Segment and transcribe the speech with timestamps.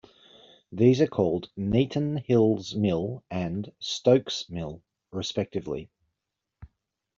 [0.71, 4.81] These are called Kneeton Hills Mill and Stokes' Mill
[5.11, 5.91] respectively.